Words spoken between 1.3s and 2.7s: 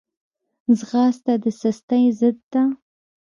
د سستۍ ضد ده